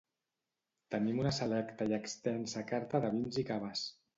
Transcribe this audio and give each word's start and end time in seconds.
Tenim 0.95 1.21
una 1.25 1.33
selecta 1.41 1.89
i 1.91 1.95
extensa 1.99 2.67
carta 2.73 3.03
de 3.05 3.15
vins 3.19 3.43
i 3.45 3.49
caves. 3.53 3.89